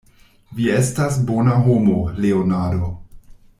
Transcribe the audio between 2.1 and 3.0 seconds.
Leonardo.